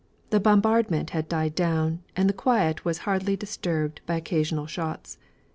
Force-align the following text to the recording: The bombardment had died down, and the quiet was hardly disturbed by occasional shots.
The 0.31 0.39
bombardment 0.39 1.11
had 1.11 1.29
died 1.29 1.53
down, 1.53 1.99
and 2.15 2.27
the 2.27 2.33
quiet 2.33 2.83
was 2.83 2.97
hardly 3.05 3.35
disturbed 3.37 4.01
by 4.07 4.15
occasional 4.15 4.65
shots. 4.65 5.19